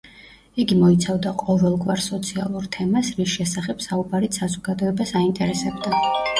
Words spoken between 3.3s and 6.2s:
შესახებ საუბარიც საზოგადოებას აინტერესებდა.